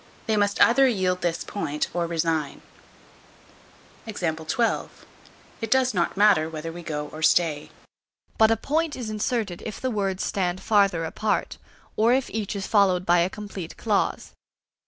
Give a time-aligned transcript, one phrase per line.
[0.25, 2.63] They must either yield this point or resign.
[4.07, 4.17] It
[5.69, 7.69] does not matter whether we go or stay.
[8.39, 11.59] But a point is inserted if the words stand farther apart,
[11.95, 14.31] or if each is followed by a complete clause.